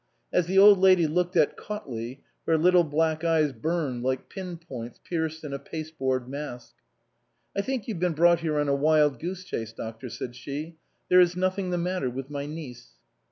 [0.33, 4.99] As the Old Lady looked at Cautley her little black eyes burned like pin points
[5.03, 6.73] pierced in a paste board mask."
[7.55, 10.75] I think you've been brought here on a wild goose chase, doctor," said she,
[11.09, 12.93] "there is nothing the matter with my niece."